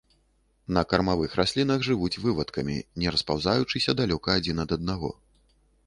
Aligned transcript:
На 0.77 0.81
кармавых 0.93 1.35
раслінах 1.41 1.85
жывуць 1.89 2.21
вывадкамі, 2.25 2.77
не 3.05 3.17
распаўзаючыся 3.17 3.91
далёка 4.01 4.27
адзін 4.43 4.57
ад 4.67 4.79
аднаго. 4.79 5.17